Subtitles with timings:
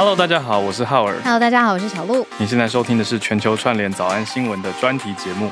[0.00, 1.20] Hello，大家好，我是浩尔。
[1.22, 2.26] Hello，大家好，我是小鹿。
[2.38, 5.50] 你现在收听的是全球串联早安新闻的专题节目。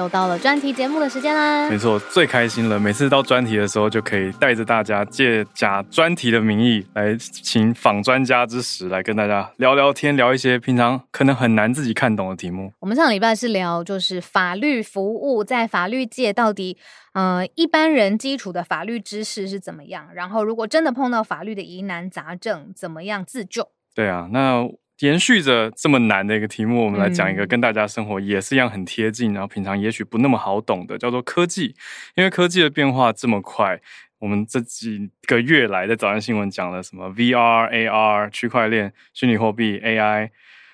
[0.00, 1.76] 又到了专题节目的时间啦没！
[1.76, 2.80] 错，最开心了。
[2.80, 12.72] 每次到专题的时候，就可以带着大家借假专题的名义来请访专家之时，来跟大家聊聊天，聊一些平常可能很难自己看懂的题目。
[12.80, 16.78] 我们上礼拜是聊就是法律服务在法律界到底，
[17.12, 20.08] 呃，一般人基础的法律知识是怎么样？
[20.14, 23.68] 然后如果真的碰到法律的疑难杂症，怎么样自救？
[23.94, 24.66] 对啊，那
[25.00, 31.74] 延续着这么难的一个题目，我们来讲一个嗯跟大家生活也是一样很贴近，然后平常也许不那么好懂的，叫做科技。
[32.16, 33.80] 因为科技的变化这么快，
[34.18, 40.30] 我们这几个月来在早安新闻讲了什么 VR、AR、区块链、虚拟货币、AI，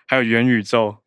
[0.07, 0.99] 还有元宇宙，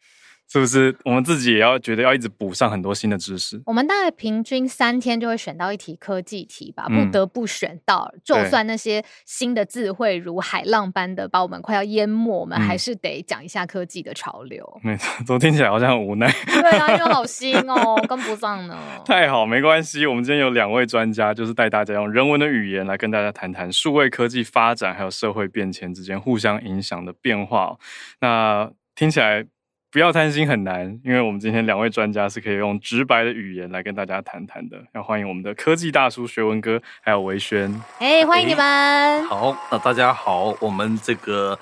[0.51, 0.95] 是不是？
[1.05, 3.61] 我们自己也要觉得要一直补上很多新的知识。
[3.65, 8.11] 我们大概平均三天就会选到一题科技题吧，嗯不得不选到。
[8.23, 14.79] 就算那些新的智慧如海浪般的把我们快要淹没，我们嗯还是得讲一下科技的潮流。
[14.83, 16.31] 没错，都听起来好像很无奈。
[16.47, 18.75] 对啊，因为好新哦， 跟不上呢。
[19.05, 20.07] 太好，没关系。
[20.07, 27.79] 我们今天有两位专家，就是带大家用人文的语言来跟大家谈谈数位科技发展还有社会变迁之间互相影响的变化哦。
[28.21, 29.45] 那听起来
[29.91, 34.77] 不要担心很难，因为我们今天两位专家是可以用直白的语言来跟大家谈谈的。
[34.93, 37.73] 要欢迎我们的科技大叔学文哥，还有维轩。
[37.97, 39.25] 哎，欢迎你们！
[39.25, 41.57] 好，那大家好，我们这个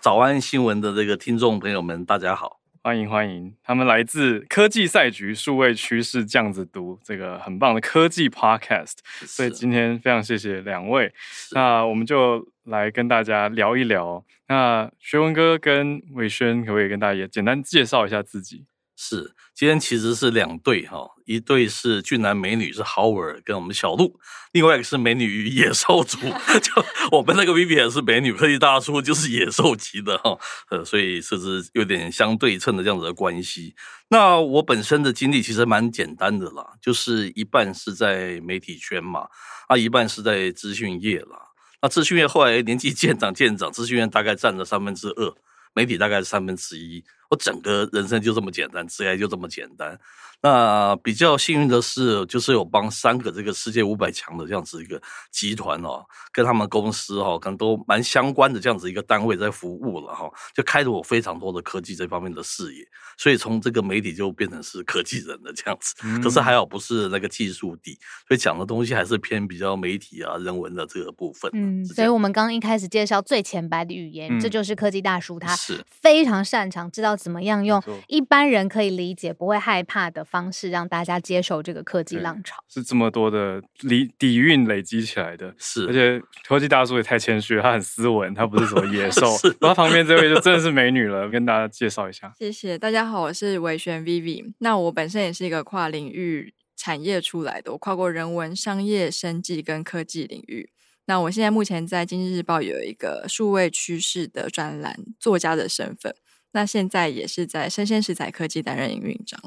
[0.00, 2.60] 早安新闻的这个听众朋友们，大家好。
[2.82, 11.10] 欢迎欢迎，他们来自科技赛局数位趋势这样子读这个很棒的科技 podcast，所以今天非常谢谢两位。
[11.52, 14.24] 那我们就来跟大家聊一聊。
[14.48, 18.66] 那学文哥跟伟轩可不可以跟大家也简单介绍一下自己？
[18.94, 24.20] 是，今天其实是两对哈，一对是俊男美女是豪尔跟我们小鹿，
[24.52, 26.18] 另外一个是美女与野兽族，
[26.62, 30.38] 就我们那个 Vivi 也是美女，科技大叔就是野兽级的哈，
[30.70, 33.74] 呃，所以这是有点相对称的这样子的关系。
[34.08, 39.26] 那我本身的经历其实蛮简单的啦，就是一半是在媒体圈嘛，
[39.66, 41.48] 啊，一半是在资讯业啦。
[41.82, 45.34] 那资讯院后来年纪渐长渐长，资讯院大概占了三分之二，
[45.74, 47.04] 媒体大概是三分之一。
[47.32, 49.98] 我整个人生就这么简单，职业就这么简单。
[50.44, 55.00] 那比较幸运的是，就是有帮三个这个世界五百强的这样子一个
[55.30, 62.84] 集团哦，跟他们公司哦，可能都蛮相关的这样子一个单位在服务了哈、就开了我非常多的科技这方面的视野。
[63.16, 71.48] 所以从这个媒体就变成是科技人的这样子， 可是还好不是那个技术底，所以讲的东西还是偏比较媒体啊、人文的这个部分。
[71.54, 82.56] 嗯，所以我们刚刚一开始介绍最浅白的语言，嗯这就是科技大叔他是非常擅长，知道怎么样用一般人可以理解、不会害怕的方式，让大家接受这个科技浪潮。
[82.68, 85.54] 是这么多的底底蕴累积起来的。
[85.56, 89.56] 是，而且科技大叔也太谦虚了，他很斯文，他不是什么野 兽是。
[89.60, 92.32] 然后旁边这位就真的是美女了，跟大家介绍一下。
[92.36, 94.52] 谢谢大家好，我是维璇 Vivi。
[94.58, 100.70] 那我本身也是一个跨领域产业出来的，我跨过人文、商业、生计跟科技领域。
[101.06, 106.14] 那我现在目前在《经济日报》有一个数位趋势的专栏作家的身份，
[106.52, 109.40] 那现在也是在生鲜食材科技担任营运长。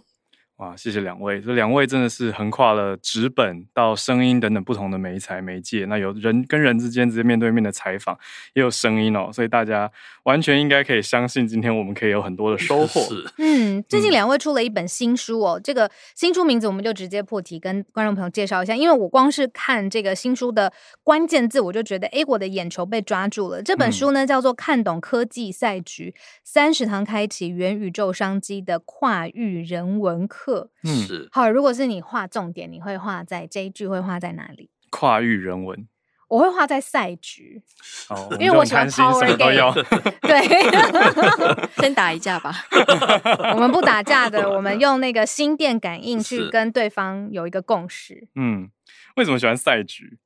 [0.58, 5.84] 哇，谢谢两位，这两位真的是横跨了纸本到声音等等不同的媒材媒介。
[5.90, 8.18] 那有人跟人之间直接面对面的采访，
[8.54, 9.92] 也有声音哦，所以大家
[10.24, 13.02] 完全应该可以相信，今天我们可以有很多的收获。
[13.02, 20.72] 是嗯，最近嗯两位出了一本新书哦，这个新书名字我们就直接破题跟观众朋友介绍一下，因为我光是看这个新书的
[21.04, 23.62] 关键字，我就觉得，哎，我的眼球被抓住了。
[23.62, 26.16] 这本嗯书呢叫做《看懂科技赛局：
[26.46, 30.44] 三十堂开启元宇宙商机的跨域人文课》。
[30.84, 34.70] 嗯是好，如果是你画重点，你会画在这一句会画在哪里？
[34.90, 35.88] 跨域人文
[36.28, 37.62] 我会画在赛局，
[38.10, 39.72] 哦，因为我喜欢们这种贪心 power 什么都要。
[40.28, 41.76] 对。
[41.82, 42.52] 先打一架吧。
[43.54, 48.28] 我们不打架的，我们用那个心电感应去跟对方有一个共识。
[48.36, 48.70] 嗯，
[49.18, 50.18] 为什么喜欢赛局？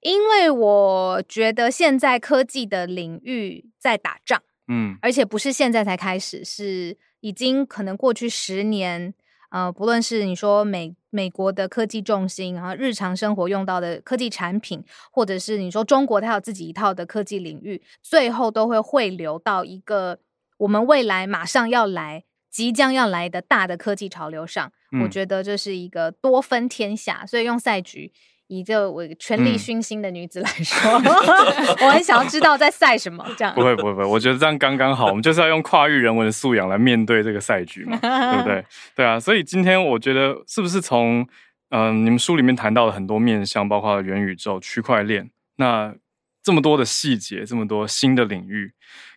[0.00, 9.14] 因为我觉得现在科技的领域在打仗，嗯而且不是现在才开始，是已经可能过去十年。
[9.54, 20.18] 呃，不论是你说美美国的科技重心，然后日常生活用到的科技产品，或者是你说中国它有自己一套的科技领域，最后都会汇流到一个
[20.58, 24.72] 我们未来马上要来、即将要来的大的科技潮流上。
[25.00, 28.12] 我嗯觉得这是一个多分天下，所以用赛局。
[28.48, 30.92] 以这我权力嗯熏心的女子来说，
[31.86, 33.24] 我很想要知道在赛什么。
[33.36, 35.06] 这样不会不会不会，我觉得这样刚刚好。
[35.06, 38.64] 我们就是要用跨域人文的素养来面对这个赛局嘛，对不对？
[38.94, 41.26] 对啊，所以今天我觉得是不是从
[41.70, 45.94] 嗯，你们书里面谈到了很多面向，包括元宇宙、区块链，那
[46.42, 48.72] 这么多的细节，这么多新的领域，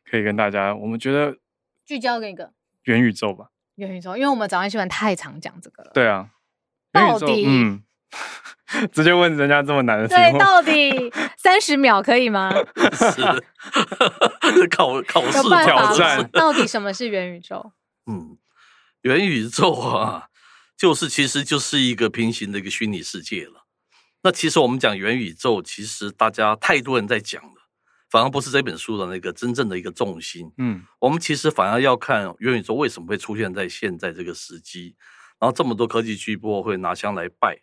[0.10, 1.38] 可以跟大家，我们觉得
[1.86, 2.52] 聚焦那个
[2.84, 3.50] 元宇宙吧。
[3.76, 5.92] 元宇宙，因为我们早安新闻太常讲这个了。
[5.94, 6.30] 对啊，
[6.94, 7.84] 元宇宙，到底嗯，
[8.92, 12.52] 直接问人家这么难的题对，到底三十秒可以吗？
[12.54, 13.22] 是
[14.70, 17.72] 考考试挑战到底什么是元宇宙？
[18.06, 18.38] 嗯，
[19.02, 20.28] 元宇宙啊，
[20.78, 23.66] 就是其实就是一个平行的一个虚拟世界了。
[24.24, 27.54] 那其实我们讲元宇宙，其实大家太多人在讲了，
[28.10, 30.52] 反而不是这本书的那个真正的一个重心。
[30.58, 34.96] 嗯我们其实反而要看元宇宙为什么会出现在现在这个时机，
[35.40, 37.58] 然后这么多科技巨擘会拿香来拜，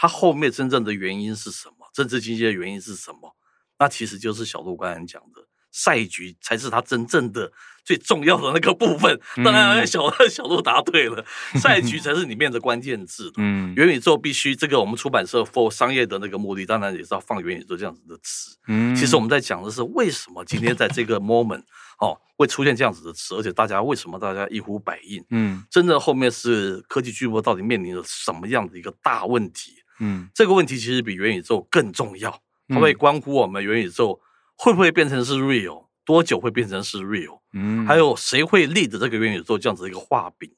[0.00, 1.86] 它后面真正的原因是什么？
[1.92, 3.36] 政治经济的原因是什么？
[3.78, 7.52] 那其实就是小鹿刚才讲的赛局才是它真正的
[7.84, 9.20] 最重要的那个部分。
[9.44, 11.22] 当然，嗯小小鹿答对了，
[11.60, 13.30] 赛局才是里面的关键字。
[13.36, 18.56] 嗯元宇宙必须这个我们出版社 for 商业的那个目的，当然也是要放元宇宙这样子的词。
[18.68, 21.62] 嗯其实我们在讲的是为什么今天在这个 moment
[21.98, 25.22] 哦会出现这样子的词，而且大家为什么大家一呼百应？
[25.30, 29.74] 嗯真正后面是科技巨擘到底面临着什么样的一个大问题？
[30.00, 32.30] 嗯这个问题其实比元宇宙更重要，
[32.68, 34.20] 它嗯会关乎我们元宇宙
[34.56, 40.50] 会不会变成是 real，多久会变成是 real，嗯还有谁会立的这个元宇宙这样子一个画饼。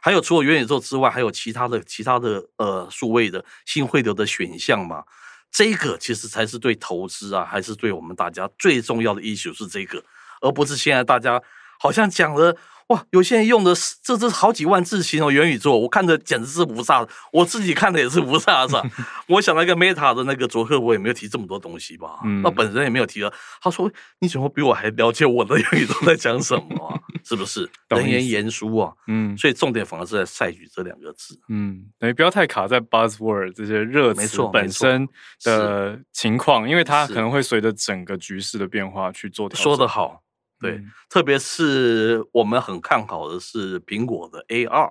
[0.00, 5.02] 还有除了元宇宙之外，还有其他的其他的呃数位的新汇流的选项嘛？
[5.50, 10.04] 这个其实才是对投资啊，还是对我们大家最重要的 issue 是这个，
[10.42, 11.40] 而不是现在大家
[11.78, 12.54] 好像讲了
[12.88, 18.84] 哇，有些人用的是这这好几万字形容元宇宙，我看着简直是无煞，我自己看的也是无煞煞。
[19.28, 22.20] 我想那个 Meta 的那个卓克，我也没有提这么多东西吧？
[22.24, 23.32] 嗯那本人也没有提了。
[23.62, 23.90] 他说
[24.20, 27.00] ：“你怎么比我还了解我的元宇宙在讲什么、啊？
[27.24, 27.68] 是不是？
[27.88, 28.92] 懂人言言殊啊！
[29.06, 31.40] 嗯所以重点反而是在赛局这两个字。
[31.48, 35.08] 嗯，等于不要太卡在 buzzword 这些热词本身
[35.42, 39.62] 的情况，因为它可能会随着整个局势的变化去做调整。
[39.62, 40.20] 说得好，
[40.64, 44.90] 对，嗯特别是我们很看好的是苹果的 A 二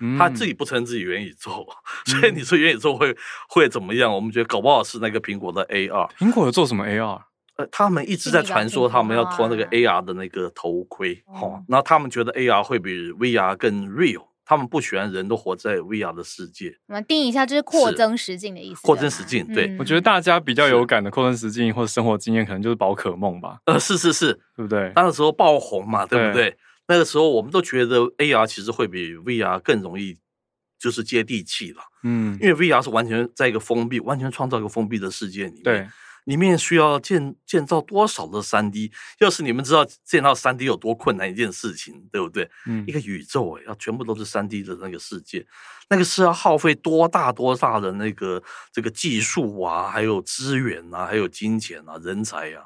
[0.00, 1.64] 嗯他自己不承认自己元宇宙，
[2.06, 3.16] 所以你说元宇宙会
[3.48, 4.12] 会怎么样？
[4.12, 6.04] 我们觉得搞不好是那个苹果的 A 二。
[6.18, 7.20] 苹果有做什么 AR？
[7.56, 18.80] 呃，他们一直在传说他们要脱那个 AR 的那个头盔，哦哦，然后他们觉得 AR 会比 VR 更 real，他们不喜欢人都活在 VR 的世界，我们定义一下，这是扩增实境的意思。
[18.82, 24.92] 扩增实境对嗯我觉得大家比较有感的扩增实境或者生活经验，可能就是宝可梦吧，呃，是是是，对不对？
[24.96, 26.56] 那个时候爆红嘛，对不对对？
[26.88, 30.18] 那个时候我们都觉得 AR 其实会比 VR 更容易，
[30.78, 35.88] 就是接地气了，嗯，因为 VR 是完全在一个封闭、完全创造一个封闭的世界里面，对，
[36.24, 38.92] 里面需要建建造多少的三 D？
[39.18, 42.48] 要是你们知道建造三 D 有多困难一件事情，对不对？
[42.66, 45.46] 嗯一个宇宙哎，要全部都是三 D 的那个世界，
[45.88, 48.42] 那个是要耗费多大多大的那个
[48.72, 52.64] 这个技术啊，还有资源啊，还有金钱啊，人才啊。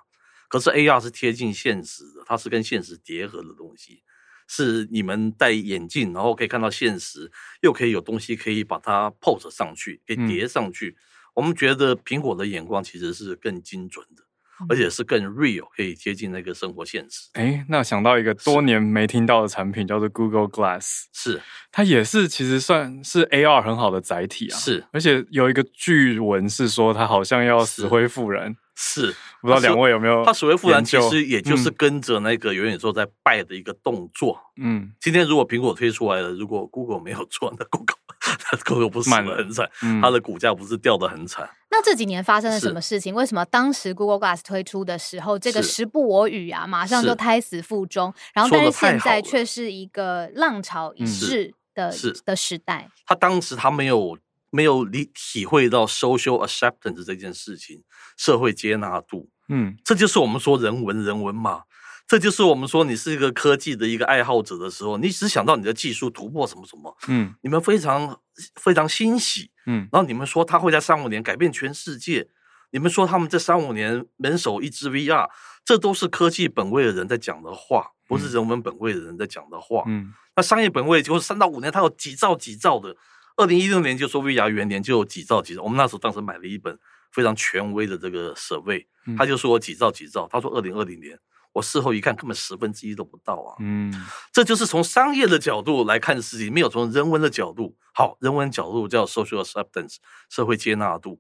[0.49, 4.03] 可是 AR 是贴近现实的，它是跟现实叠合的东西，
[4.47, 7.33] 是你们戴眼镜，然后可以看到现实，
[7.63, 10.97] 又可以有东西可以把它 pose 上去，给嗯叠上去。
[11.37, 14.23] 我们觉得苹果的眼光其实是更精准的，
[14.71, 17.29] 而且是更 real，可以接近那个生活现实。
[17.35, 24.57] 哎，那想到一个多年没听到的产品，叫做 Google Glass，是它也是其实算是 AR 很好的载体啊。
[24.57, 28.57] 是而且有一个据闻是说，它好像要死灰复燃。
[28.79, 34.39] 是，不知道两位有没有它所谓复燃，其实也就是嗯跟着那个元宇宙在拜的一个动作。
[34.57, 37.97] 嗯今天如果苹果推出来了，如果 Google 没有做，那 Google
[38.53, 41.49] 那 Google 不死慢了得很惨，嗯，它的股价不是掉得很惨。
[41.71, 43.15] 那这几年发生了什是么事情？
[43.15, 52.89] 为什么当时 Google Glass 推出的时候，这个是时不我与啊，马上就胎死腹中，然后但是现在却是一个浪潮一嗯逝的是的时代。
[53.07, 54.19] 他当时他没有
[54.51, 57.83] 没有理体会到 social acceptance 这件事情，
[58.17, 61.63] 社会接纳度，嗯这就是我们说人文人文嘛。
[62.07, 68.21] 这就是我们说你是一个科技的一个爱好者的时候，你只想到你的技术突破什么什么，嗯你们非常
[68.55, 72.29] 非常欣喜，嗯然后你们说他会在三五年改变全世界，
[72.71, 75.29] 你们说他们这三五年人手一支 VR，
[75.65, 79.83] 这都是科技本位的人在讲的话，不是嗯人文本位的人在讲的话。
[79.87, 82.95] 嗯那商业本位就是三到五年，它有几兆几兆的。
[83.39, 86.79] 二零一六年就说 VR 元年就有几兆几兆，我们那时候当时买了一本
[87.11, 91.19] 非常权威的这个 survey，嗯他就说我几兆几兆，他说二零二零年，
[91.57, 93.57] 我事后一看根本十分之一都不到啊。
[93.61, 93.91] 嗯
[94.31, 97.75] 这就是从商业的角度来看事情，没有从人文的角度。
[97.95, 99.97] 好，人文角度叫 social acceptance，
[100.29, 101.19] 社会接纳度。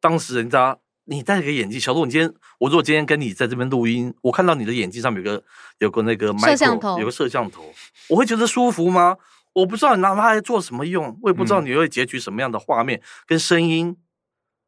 [0.00, 5.44] 当时人家你戴个眼镜，小鹿，你今天我如果今天跟你在这边录音，我看到你的眼镜上面有个
[5.78, 7.64] 有个那个摄像头有个摄像头，
[8.08, 9.16] 我会觉得舒服吗？
[9.52, 13.96] 我不知道你拿它来做什么用，我也不知道嗯你会截取什么样的画面跟声音。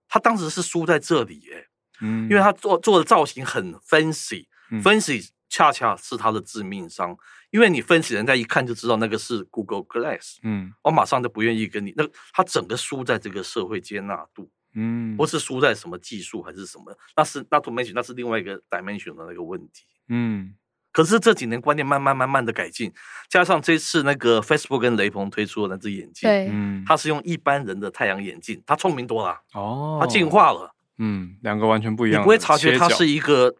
[0.08, 1.68] 他当时是输在这里耶，
[2.00, 4.82] 嗯，因为他做做的造型很 fancy，fancy、嗯。
[4.82, 7.16] fancy 恰恰是它的致命伤，
[7.50, 10.72] 因为你 fancy 人家一看就知道那个是 Google Glass，嗯。
[10.82, 19.84] 我马上就不愿意跟你那他整个输在这个社会接纳度，嗯，不是输在什么技术还是什么，那是那 to mention 那是另外一个 dimension 的那个问题。
[20.08, 20.54] 嗯。
[20.90, 22.92] 可是这几年观念慢慢慢慢的改进，
[23.28, 33.54] 加上这次那个 Facebook 跟雷鹏推出的那只眼镜，对，嗯，它是用一般人的太阳眼镜，它聪明多了，哦，它进，化了，嗯，两个完全不一样，你不会察觉它是一个，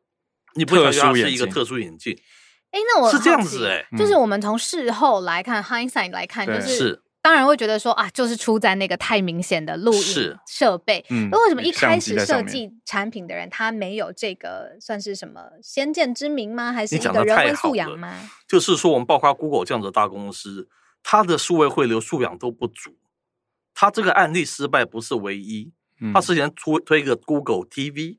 [0.55, 2.19] 你不会察觉它特殊眼镜是一个特殊眼镜，
[2.71, 11.05] 哎，那我是这样子哎就是嗯我们从事后来看，hindsight 来看，就是是当然会觉得说啊，就是出在那个太明显的录音是设备。
[11.11, 16.73] 嗯那为什么一开始设计产品的人他没有这个算是什么先见之明吗？
[16.73, 18.31] 还是一个人文素养吗？
[18.49, 20.69] 就是说我们包括 Google 这样的大公司，
[21.02, 22.97] 它的数位汇流素养都不足。
[23.75, 28.19] 它这个案例失败不是唯一，嗯他之前推推一个 Google TV，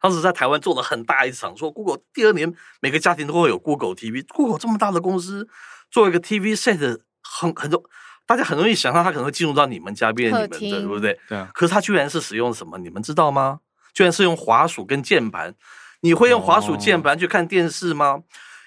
[0.00, 4.24] 当时在台湾做了很大一场，说 Google 第二年每个家庭都会有 Google TV。
[4.28, 5.48] Google 这么大的公司
[5.90, 7.82] 做一个 TV set，很很多
[8.26, 11.18] 大家很容易想象它可能会进入到你们家变你们的，对不对？
[11.28, 12.78] 对啊，可是它居然是使用什么？
[12.78, 13.60] 你们知道吗？
[13.94, 15.54] 居然是用滑鼠跟键盘。
[16.00, 18.22] 你会用滑鼠键盘去看电视吗？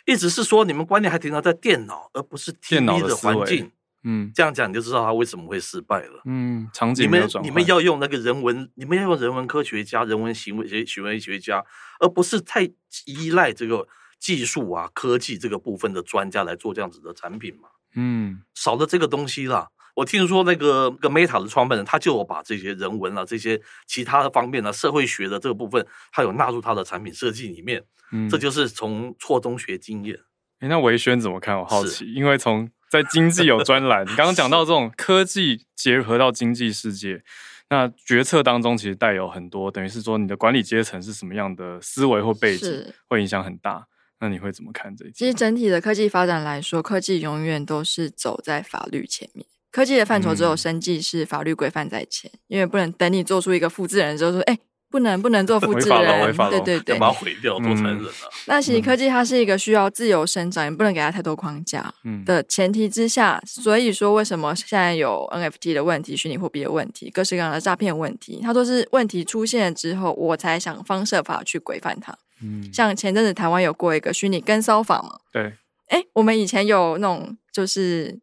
[0.05, 3.71] 一直是说你们观念还停留在电脑，而不是电脑 TV 的环境。
[4.03, 6.21] 嗯这样讲你就知道他为什么会失败了。
[6.25, 11.63] 嗯，场景你们你们要用那个人文，你们要用人文科学家、人文行为学行为学家，
[11.99, 12.63] 而不是太
[13.05, 13.87] 依赖这个
[14.19, 17.69] 技术啊、科技这个部分的专家来做这样子的产品嘛。
[17.93, 19.67] 嗯少了这个东西啦。
[19.93, 27.83] 我听说那个个 Meta 的创办人，他就有把这些人文啊、这些其他的方面啊、社会学的这个部分，他有纳入他的产品设计里面。
[28.13, 30.17] 嗯，这就是从错中学经验。
[30.59, 31.59] 哎那维轩怎么看？
[31.59, 37.23] 我好奇，因为从在经济有专栏，你刚刚讲到这种科技结合到经济世界，
[37.69, 43.87] 那决策当中其实带有很多，等于是说你的管理阶层是什么样的思维或背景是，会影响很大。
[44.19, 45.33] 那你会怎么看这一其实？
[45.33, 49.47] 整体的科技发展来说，科技永远都是走在法律前面。
[49.71, 54.59] 科技的范畴只有嗯生计是法律规范在前，因为不能等你做出一个复制人之后说，哎、
[54.91, 56.99] 不能不能做复制人对对对要。
[56.99, 58.27] 把它毁掉，多残忍啊！
[58.45, 72.13] 那其实嗯科技它是一个需要自由生长，也不能给它太多框架嗯的前提之下，所以说为什么现在有 NFT 的问题、虚拟货币的问题、各式各样的诈骗问题，它都是问题出现之后，我才想方设法去规范它。
[72.43, 75.53] 嗯，像前阵子台湾有过一个虚拟跟骚法嘛，对，
[75.87, 78.19] 哎，我们以前有那种就是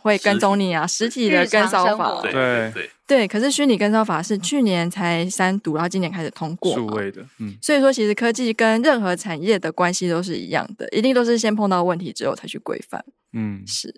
[0.00, 6.74] 会跟踪你啊，实体的跟骚法，对对对对，可是虚拟跟骚法是去年才三读，然后今年开始通过。
[6.74, 13.04] 数位的，嗯所以说，其实科技跟任何产业的关系都是一样的，一定都是先碰到问题之后才去规范。
[13.32, 13.94] 嗯，是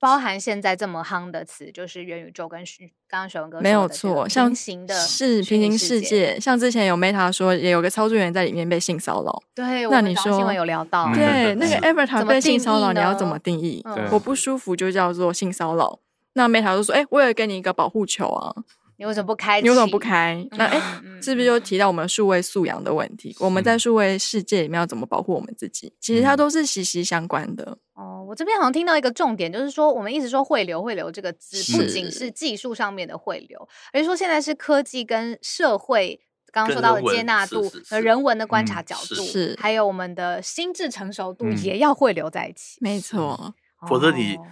[0.00, 13.84] 包含现在这么夯的词，就是元宇宙跟虚，刚刚许文哥没有错，像平行的是平行世界，像之前有 Meta 说也有个操作员在里面被性骚扰，对，那你们早上新闻有聊到，嗯对，那个是 Avatar 被性骚扰，你要怎么定义？
[14.10, 15.98] 我不舒服就叫做性骚扰。
[16.32, 18.54] 那 Meta 就说：“哎、我也给你一个保护球啊，
[19.00, 19.62] 你为什么不开？
[19.62, 19.98] 你为什么不？
[19.98, 20.78] 开？”那哎、
[21.22, 23.34] 是不是又提到我们数位素养的问题？
[23.40, 25.90] 我们在数位世界里面要怎么保护我们自己？
[25.98, 27.78] 其实它嗯都是息息相关的。
[27.94, 36.20] 哦，我这边好像听到一个重点，就是说我们一直说汇流汇流这个字，不是仅是技术上面的汇流，而是说现在是科技跟社会。
[36.52, 42.76] 刚刚说到的接纳度和人文的观察嗯角度，是还有我们的心智成熟度，嗯也要汇流在一起。
[42.80, 43.54] 没错，
[43.88, 44.44] 否则你哦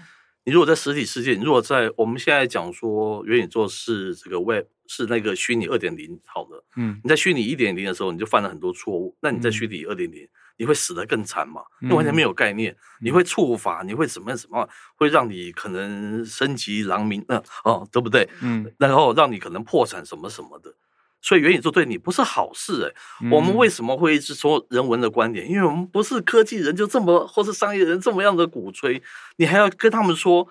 [0.49, 9.14] 你如果在实体世界，你如果在我们现在讲说元宇宙是这个 Web 是那个虚拟二点零，好了，嗯你在虚拟一点零的时候，你就犯了很多错误。
[9.21, 10.26] 那你在嗯虚拟二点零，
[10.57, 11.61] 你会死得更惨嘛？
[11.83, 18.26] 你完全没有概念，你会触法，你会怎么样怎么样，会让你可能升级狼民，呃哦，对不对？
[18.40, 20.75] 嗯然后让你可能破产什么什么的。
[21.20, 25.48] 所以元宇宙对你不是好事哎、我们为什么会一直说人文的观点？
[25.48, 29.02] 因为我们不是科技人就这么，或是商业人这么样的鼓吹，
[29.37, 30.48] 你还要跟他们说，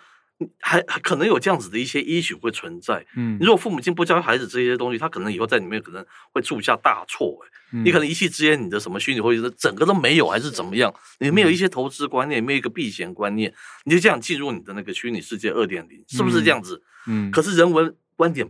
[0.59, 3.05] 还还可能有这样子的一些 issue 会存在。
[3.15, 7.49] 嗯你如果父母亲不教孩子这些东西，他可能以后在里面可能会铸下大错、欸。
[7.73, 10.93] 嗯你可能一气之间，你的什么虚拟货币整个都没有，还是怎么样？
[11.19, 16.81] 你没有一些投资观念，没有一个避险观念，你就这样进入你的那个虚拟世界二点零，是不是这样子？
[17.07, 18.49] 嗯可是人文观点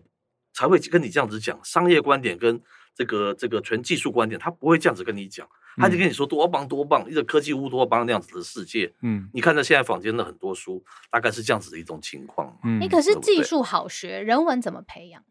[0.58, 2.60] 才会跟你这样子讲，商业观点跟
[2.96, 5.48] 这个这个纯技术观点，他不会这样子跟你讲，
[5.78, 8.92] 他就跟你说多棒多棒，一个科技乌托邦那样子的世界。
[9.04, 12.58] 嗯你看到现在坊间的很多书，大概是这样子的一种情况。
[12.64, 15.24] 嗯你，可是技术好学，人文怎么培养？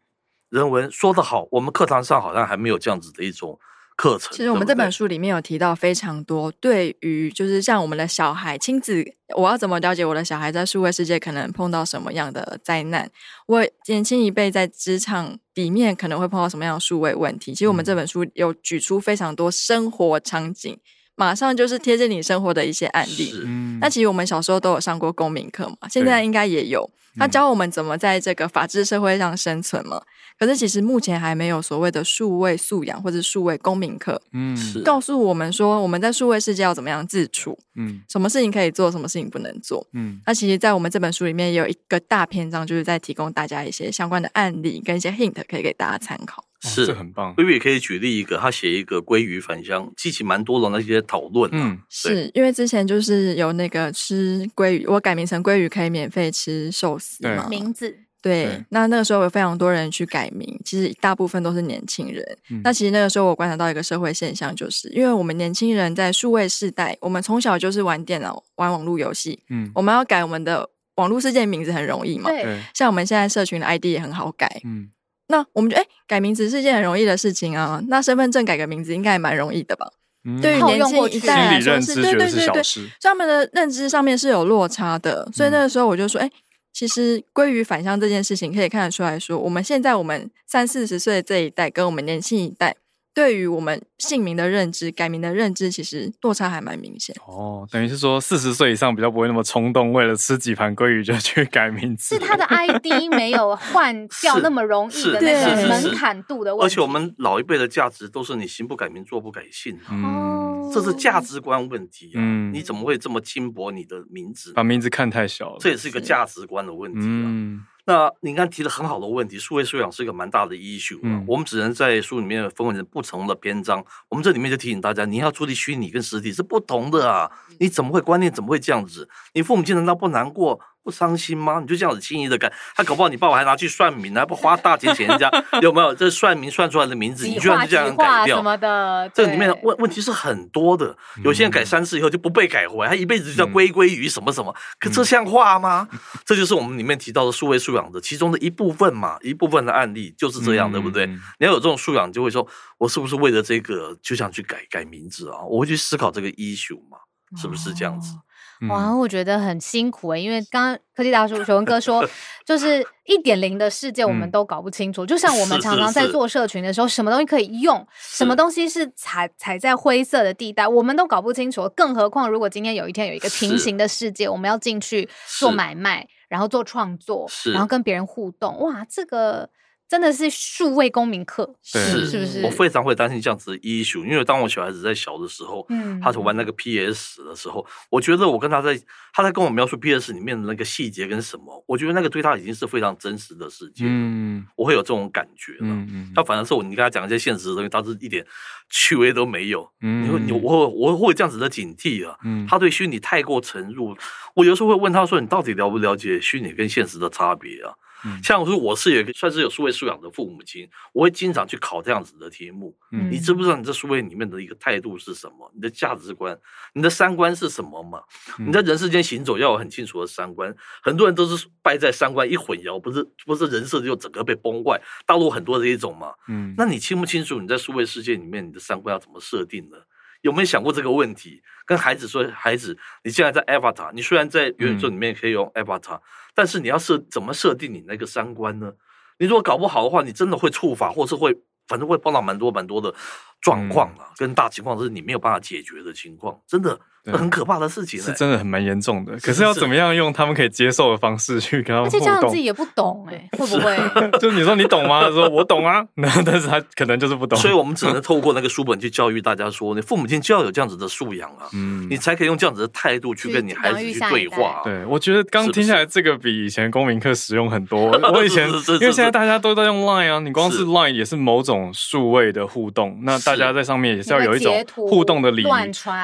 [0.47, 3.59] 人文说得好，我们课堂上好像还没有这样子的一种
[3.97, 4.31] 课程。
[4.31, 9.03] 其实我们这本书书里面有提到非常多，对于就是像我们的小孩亲子，
[9.35, 13.11] 我要怎么了解我的小孩在数位世界可能碰到什么样的灾难？
[13.47, 17.51] 我年轻一辈在职场里面可能会碰到什么样的数位问题？
[17.51, 20.79] 其实我们这本书有举出非常多生活场景，
[21.17, 23.33] 马上就是贴近你生活的一些案例。
[23.43, 26.89] 嗯那其实我们小时候都有上过公民课嘛，现在应该也有。
[27.19, 30.01] 他教我们怎么在这个法治社会上生存嘛。
[30.39, 39.87] 可是其实目前还没有所谓的数位素养或者数位公民课，嗯是告诉我们说我们在数位世界要怎么样自处，嗯什么事情可以做，什么事情不能做。
[39.93, 46.43] 嗯那其实，在我们这本书里面也有一个大篇章，就是在提供大家一些相关的案例跟一些 hint，可以给大家参考。
[46.61, 47.35] 是这很棒。
[47.35, 51.57] ，Vivi 可以举例一个，他写一个鲑鱼返乡，激起蛮多的那些讨论、啊。
[51.57, 62.23] 嗯是因为之前就是有那个吃鲑鱼，我改名成鲑鱼可以免费吃寿司嘛，名字对，那那个时候有非常多人去改名，其实大部分都是年轻人。
[62.49, 72.29] 嗯那其实那个时候我观察到一个社会现象，就是因为我们年轻人在数位世代，我们从小就是玩电脑、玩网络游戏，嗯我们要改我们的网络世界名字很容易嘛。
[72.29, 74.89] 对对像我们现在社群的 ID 也很好改，嗯
[75.27, 77.81] 那我们觉得，哎、改名字是件很容易的事情啊。
[77.87, 79.91] 那身份证改个名字应该也蛮容易的吧？
[80.23, 82.81] 嗯对于年轻一代来说是，觉得是对对对对，小事。
[82.81, 85.29] 所以他们的认知上面是有落差的。
[85.33, 86.29] 所以嗯那个时候我就说，哎、
[86.73, 92.75] 其实归于返乡这件事情，可以看得出来说，我们现在我们三四十岁这一代，跟我们年轻一代。
[93.17, 97.15] 对于我们姓名的认知、改名的认知，其实落差还蛮明显。
[97.25, 102.13] 哦，等于是说四十岁以上比较不会那么冲动，为了吃几盘鲑鱼就去改名字。
[102.13, 106.65] 是他的 ID 没有换掉那么容易的那个门槛度的问题。
[106.67, 112.21] 而且我们老一辈的价值都是你行不改名，坐不改姓啊、嗯，哦，这是价值观问题啊！
[112.21, 114.53] 嗯你怎么会这么轻薄你的名字？
[114.53, 115.57] 把名字看太小了。
[115.59, 117.25] 这也是一个价值观的问题啊。
[117.25, 120.99] 嗯那你刚才提的很好的问题，数位素养是一个蛮大的 issue 啊。
[121.03, 123.81] 嗯我们只能在书里面分为成不同的篇章。
[124.09, 127.31] 我们这里面就提醒大家，你要处理虚拟跟实体是不同的啊！
[127.59, 129.07] 你怎么会观念怎么会这样子？
[129.33, 130.59] 你父母亲难道不难过？
[130.87, 131.59] 不伤心吗？
[131.59, 135.29] 你就这样子轻易的改，他搞不好你爸爸还拿去算命，还不花大钱请人家，
[135.61, 135.93] 有没有？
[135.93, 138.41] 这算命算出来的名字，你居然就这样改掉什？
[138.43, 140.95] 么的，这里面的问问题是很多的，
[141.25, 145.89] 有些人改三次以后就不被改回来，他一辈子就叫归归于什么什么，可这像话吗？
[146.25, 151.05] 这就是我们里面提到的数位素养的其中的一部分嘛，一部分的案例就是这样，对不对？
[151.05, 152.47] 嗯你要有这种素养，就会说
[152.77, 155.41] 我是不是为了这个就想去改改名字啊？
[155.43, 156.97] 我会去思考这个 issue 嘛，
[157.35, 158.13] 是不是这样子？
[158.13, 158.21] 嗯
[158.69, 162.03] 哇，我觉得很辛苦诶、因为刚刚科技大叔熊文哥说，
[162.45, 164.31] 就是一点零的世界我们嗯。
[164.31, 165.05] 都搞不清楚。
[165.05, 168.35] 就像我们常常在做社群的时候，什么东西可以用，什么是。
[168.37, 171.69] 东西是踩踩在灰色的地带，我们都搞不清楚。
[171.75, 175.07] 更何况，如果今天有一天有一个平行的世界，我们要进去
[175.39, 175.55] 做是。
[175.55, 179.49] 买卖，然后做创作，然后跟别人互动，哇，这个
[179.89, 182.41] 真的是数位公民课，是是不是？
[182.43, 188.77] 我非常会担心这样子的 issue，因为当我小孩子在小的时候，嗯他在玩那个 PS 的时候，我觉得我跟他在
[189.13, 195.59] 他在跟我描述 PS 里面的那个细节跟什么，我觉得那个对他已经是非常真实的世界了，嗯我会有这种感觉了。
[195.61, 198.25] 嗯嗯他反而是我，你跟他讲一些现实的东西，他是一点
[198.69, 199.69] 趣味都没有。
[199.81, 202.17] 嗯你会，你我会我会有这样子的警惕啊。
[202.23, 203.95] 嗯他对虚拟太过沉入，
[204.35, 207.71] 我有时候会问他说：“你到底了不了解虚拟跟现实的差别啊？”
[208.05, 212.75] 嗯像我说我是有一个算是有数位素养的父母亲，我会经常去考这样子的题目。
[212.91, 215.51] 嗯你知不知道你这数位里面的一个态度是什么？
[215.53, 216.37] 你的价值观、
[216.73, 218.01] 你的三观是什么嘛？
[218.39, 220.55] 嗯你在人世间行走要有很清楚的三观。
[220.81, 224.81] 很多人都是败在三观一混淆，不是不是人设就整个被崩坏。
[225.05, 226.13] 大陆很多这一种嘛。
[226.27, 229.77] 嗯那你清不清楚你在数位世界里面你的三观要怎么设定呢？
[230.21, 231.41] 有没有想过这个问题？
[231.65, 235.99] 跟孩子说，孩子，你现在在 Avatar，你虽然在元宇宙里面可以用 Avatar，、
[236.33, 238.71] 但是你要设怎么设定你那个三观呢？
[239.19, 241.35] 你如果搞不好的话，你真的会触法，或是会
[241.67, 242.93] 反正会碰到蛮多蛮多的
[243.41, 248.05] 状况啊，跟大情况是你没有办法解决的情况，真的很可怕的事情、欸。
[248.07, 249.13] 是真的很蛮严重的。
[249.13, 252.43] 可是是要怎么样用他们可以接受的方式去跟他们互而且这样动自己？
[252.43, 253.77] 也不懂哎、会不会？
[254.19, 255.03] 就是你说你懂吗？
[255.03, 257.39] 他说我懂啊，那但是他可能就是不懂。
[257.39, 264.61] 所以我们只能透过那个书本去教育大家说，你父母亲就要有这样子的素养啊，嗯你才可以用这样子的态度去去跟你孩子去对话、啊。
[264.65, 267.91] 对，我觉得刚听下来，这个比以前公民课实用很多。
[268.13, 275.45] 我以前 是是是因为现在大家都在用 Line 啊，你光是是 Line 也是某种数位的互动，那大家在上面也是要有一种互动的礼仪。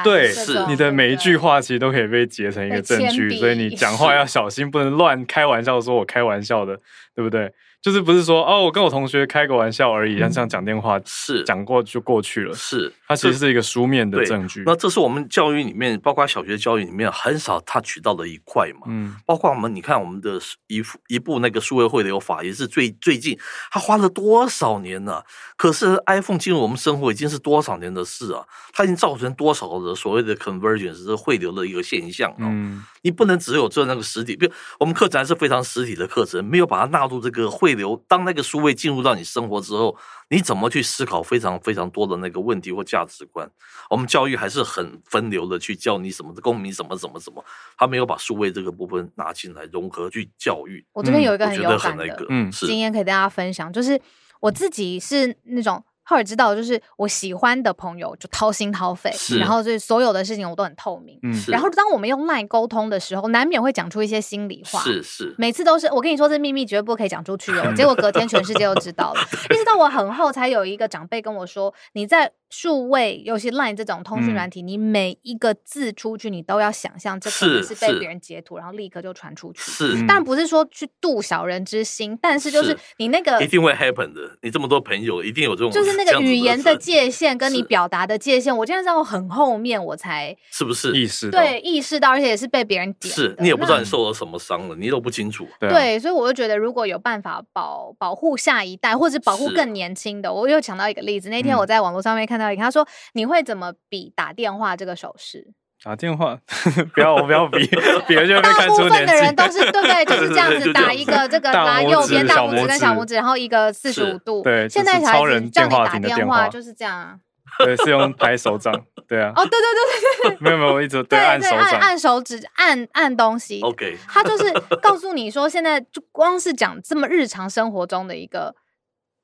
[0.02, 6.80] 对，是你的每一句话其实都可以被截成一个证据，所以你讲话要小心，不能乱开玩笑，说我开玩笑的，
[7.14, 7.50] 对不对？
[7.84, 12.54] 就是不是说哦，我跟我同学开个玩笑而已，像这样讲电话是讲过就过去了。
[12.54, 14.62] 是，它其实是一个书面的对证据。
[14.64, 18.86] 那这是我们教育里面，包括小学教育里面很少 touch 到的一块嘛。
[18.86, 23.38] 嗯包括我们，你看我们的一部一部那个数位汇流法，也是最最近，
[23.70, 25.22] 它花了多少年呢、
[25.58, 28.42] 可是 iPhone 进入我们生活已经是多少年的事啊？
[28.72, 32.48] 它已经造成多少的所谓的 convergence 是汇流的一个现象啊？
[32.48, 38.02] 嗯你不能只有做那个实体，比如我们课程还是非常实体的课程，没有把它纳入这个汇流。
[38.08, 39.94] 当那个数位进入到你生活之后，
[40.30, 43.48] 你怎么去思考非常非常多的那个问题或价值观？
[43.90, 47.44] 我们教育还是很分流的去教你什么的公民什么什么什么，
[47.76, 50.82] 他没有把数位这个部分拿进来融合去教育。
[50.94, 54.00] 我这边有一个很有感的很那个，嗯是经验可以跟大家分享，就是
[54.40, 55.84] 我自己是那种。
[56.04, 61.18] 后来知道，就是我喜欢的朋友就掏心掏肺，然后就是所有的事情我都很透明。
[61.22, 64.80] 嗯然后当我们用 LINE 沟通的时候，难免会讲出一些心里话。
[64.80, 69.20] 是是，每次都是我跟你说这秘密绝对不可以讲出去哦， 结果隔天全世界都知道了。
[69.50, 79.60] 一直到我很后才有一个长辈跟我说，你在数位尤其 Line 这种通讯嗯软体，你每一个字出去，你都要想象这可能是是被别人截图，然后立刻就传出去。
[79.60, 84.38] 是但不是说去度小人之心，但是就是是你那个一定会 happen 的。
[84.42, 90.92] 你这么多朋友，一定有这种就是那个语言的界限跟你表达的界限，我今天在我很后面我才是不是？
[90.94, 93.12] 意识到对意识到，而且也是被别人点。
[93.12, 95.46] 是你也不知道你受了什么伤了，你都不清楚。
[95.58, 101.28] 对啊对，所以我就觉得，如果有办法保保护下一代，或者保护更年轻的，我又想到一个例子。
[101.28, 105.52] 那天嗯我在网络上面看到一个，他说你会怎么比打电话这个手势？
[105.82, 106.38] 打电话，
[106.94, 107.66] 不要我不要比，
[108.08, 109.14] 比了就会被大部分的。
[109.14, 110.04] 人都是对不对？
[110.06, 114.42] 就是这样子打一个这个大拿右边大拇拇指跟小指拇指，然后一个四十五度。
[114.42, 117.16] 对现在就是超小孩子叫人电话你打电话就是这样啊。
[117.58, 118.72] 对，是用拍手掌。
[119.06, 121.58] 对啊，哦，对对对对没有没有，我一直对对对，按手掌。
[121.58, 123.60] 按按手指按按东西。
[123.60, 128.54] OK，他就是告诉你说，现在就光是讲这么日常生活中的一个，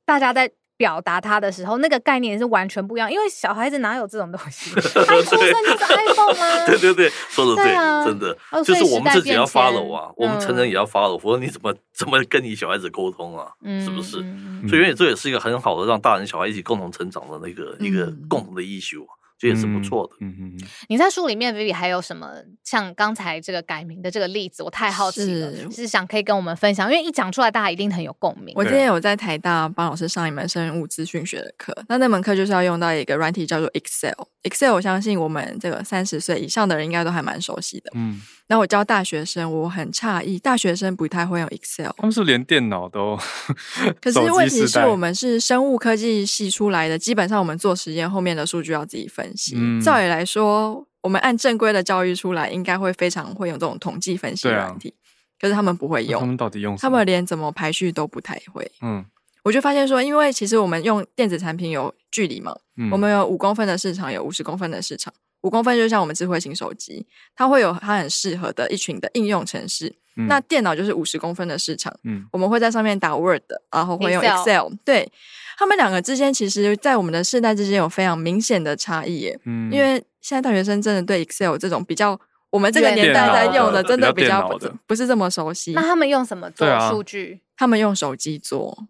[0.05, 3.13] 大家在表达他的时候，那个概念是完全不一样。
[3.13, 4.71] 因为小孩子哪有这种东西？
[5.07, 6.65] 他一出生就是 iPhone 啊？
[6.65, 13.49] 对对对，说的对，对啊真的哦就是所以我们自己要 follow 啊，我们成人嗯也要 follow，否则你怎么怎么跟你小孩子沟通啊？
[13.63, 14.25] 嗯是不是？
[14.71, 20.13] 所以这也是一个很好的让大人小孩一起共同成长的那个一个嗯共同的 issue，啊这也是不错的。
[20.21, 22.31] 嗯嗯嗯，你在书里面，Vivi 还有什么
[22.63, 24.63] 像刚才这个改名的这个例子？
[24.63, 28.53] 我太好奇了，是是想可以跟我们分享，因为一讲出来，大家一定很有共鸣。
[28.55, 34.13] 我今天有在台大帮老师上一门生物资讯学的课，那那门课就是要用到一个软体叫做 Excel。
[34.43, 37.91] Excel 我相信我们这个三十岁以上的人应该都还蛮熟悉的。
[37.95, 38.21] 嗯，
[38.51, 41.93] 那我教大学生，我很诧异，大学生不太会用 Excel。
[41.97, 43.17] 他们是连电脑都
[44.03, 49.55] 可是问题是我们是生物科技系出来的，基本上我们做实验后面的数据要自己分析。
[49.57, 54.93] 嗯照理来说，我们按正规的教育出来，应该会非常会用这种统计分析对啊软体，
[55.41, 56.83] 可是他们不会用他们，到底用什么？
[56.83, 58.69] 他们连怎么排序都不太会。
[58.83, 59.05] 嗯
[59.45, 65.15] 我就发现说，因为其实我们用电子产品有距离嘛，嗯，我们有五公分的市场，有五十公分的市场。
[65.43, 69.95] 五公分就像我们智慧型手机，它会有它很适合的一群的应用程式。
[70.17, 74.73] 嗯那电脑就是五十公分的市场，嗯我们会在上面打 Word，然后会用 Excel Excel。
[74.85, 75.11] 对，
[75.57, 79.39] 他们两个之间，其实，在我们的世代之间有非常明显的差异耶。
[79.45, 84.47] 嗯因为现在大学生真的对 Excel 这种比较我们这个年代在用的，真的比较
[84.87, 85.81] 不是这么熟悉那。
[85.81, 87.41] 他们用什么做数据？
[87.57, 88.87] 他们用手机做，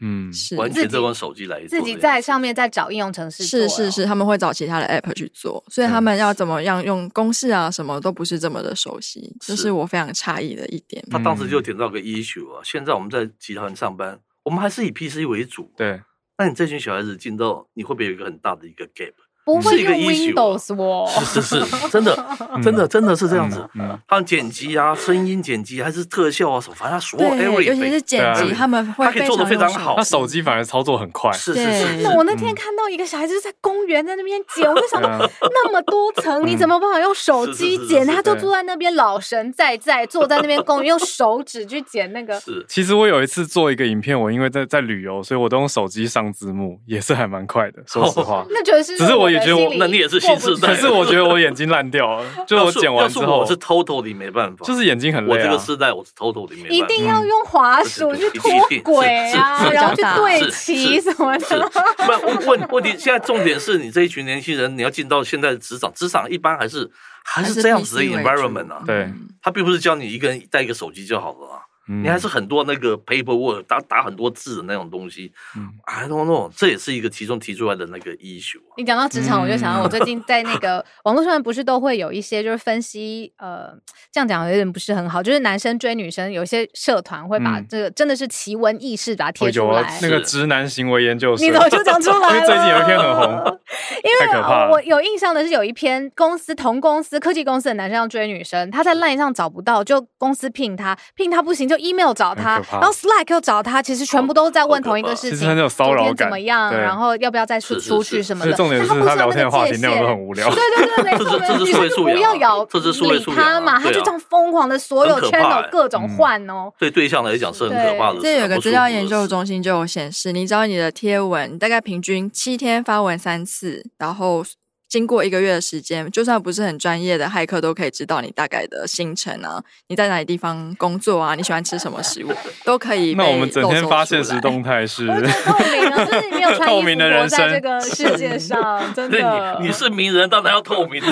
[0.00, 3.46] 嗯是完自己全就用手机来做自己在上面再找应用程式哦。
[3.46, 11.04] 是是是，他们会找其他的 app 去做，所以他们要怎么样用公式啊，什么都不是这么的熟悉，这是是我非常诧异的一点。
[11.10, 12.60] 他当时就嗯点到个 issue 啊。
[12.64, 15.72] 现在我们在集团上班，我们还是以 PC 为主。
[15.76, 16.00] 对，
[16.36, 19.14] 那你这群小孩子进到，你会不会有一个很大的一个 gap？
[19.44, 21.08] 不会是一个用 Windows 哦。
[21.24, 22.26] 是是是，真的
[22.62, 23.58] 真的真的是这样子。
[23.74, 31.30] 嗯嗯他剪辑啊，声音剪辑还是特效啊什么，反正他所有对，尤其是剪辑，他们会他可以做的非常好他手机反而操作很快。
[31.32, 38.06] 是是是是那我那天嗯看到一个小孩子在公园在那边剪，我就想说， 对啊那么多层，你怎么办法用手机剪？
[38.06, 42.38] 他就坐在那边老神在在，坐在那边公园用手指去剪那个。
[42.40, 42.64] 是。
[42.68, 47.82] 其实我有一次做一个影片，我因为在在旅游，所以我都用手机上字幕，也是还蛮快的。
[47.86, 55.58] 说实话， 那觉得是只是我也觉得我那你也是新时代可是我觉得我眼睛烂掉了， 就是我剪完之后是我是 totally 没办法，就是眼睛很累啊我这个。
[55.64, 58.50] 时代我是 totally 没办法，一定要用滑鼠嗯去脱
[58.82, 61.70] 轨啊，然后去对齐什么的。
[61.96, 66.90] 不问问问题，现在重点是你这一群年轻人，你要进到现在的职场，职场一般还是
[67.24, 68.82] 还还是是这样子的 environment 啊。
[68.84, 69.10] 对，
[69.42, 71.62] 他并不是教你一个人带一个手机就好了啊。
[71.86, 75.32] 你还是很多那个 paperwork 打打很多字的那种东西。
[75.56, 78.74] 嗯 I don't know，这也是一个其中提出来的那个 issue 啊。
[78.78, 83.68] 你讲到职场，我就想到我嗯最近在那个网络上面不是都会有一些就是分析，呃，
[84.10, 89.98] 这样讲有点不是很好，就是男生追女生，有一些社团会把嗯这个真的是奇闻异事把它贴会有啊出来。
[90.02, 92.34] 那个直男行为研究社，你怎么就讲出来了？
[92.34, 93.58] 因为最近有一篇很红，
[94.02, 108.52] 因为我有印象的是有一篇公司同公司科技公司的男生要追女生，他在 LINE 上找不到，就公司聘他，聘他不行就 email 找他然后 Slack 又找他，其实全部都在问同一个事情，其实很有骚扰昨天怎么样，然后要不要再出出去什么的。
[108.52, 110.50] 重点是但不知道他聊天的话题那个界内容很无聊。
[110.50, 116.72] 对对对，没错，这是素养啊要咬理他嘛，他就这样疯狂的所有很可怕 channel 欸各种嗯换哦。
[116.78, 124.44] 对对象来讲是很可怕的事，这有个资料研究中心就有显示，你只要你的贴文大概平均七天发文三次，然后
[124.88, 132.32] 经过一个月的时间，就算不是很专业的骇客都可以知道你大概的行程啊，你在哪里地方工作啊，你喜欢吃什么食物，
[132.64, 135.12] 都可以 那我们整天发现实动态 是，透
[135.58, 139.58] 明啊，就是没有穿 透明的人活在生这个世界上，真的。
[139.60, 141.08] 你你是名人，当然要透明的，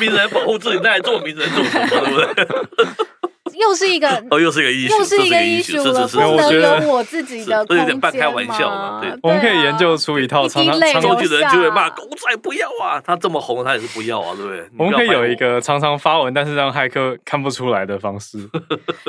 [0.00, 1.86] 名人保护自己，那还做名人做什么？
[2.34, 2.86] 对不对？
[3.62, 14.68] 又是一个 哦，又是一个艺术，又是一个艺 issue 了，是不能有我自己的空这有点半开玩笑嘛嘛对我们可以研究出一套一常常常出去的人就会骂狗仔不要啊，他这么红，他也是不要啊，对不对？
[14.78, 18.38] 我们可以有一个常常发文，但是让骇客看不出来的方式。